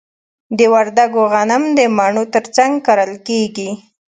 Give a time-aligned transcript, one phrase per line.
[0.57, 3.69] د وردګو غنم د مڼو ترڅنګ کرل کیږي.